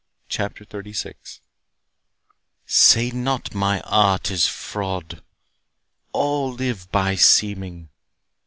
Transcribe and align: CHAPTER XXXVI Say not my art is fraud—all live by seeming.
CHAPTER 0.29 0.65
XXXVI 0.65 1.41
Say 2.65 3.11
not 3.11 3.53
my 3.53 3.81
art 3.81 4.31
is 4.31 4.47
fraud—all 4.47 6.51
live 6.53 6.91
by 6.91 7.13
seeming. 7.13 7.89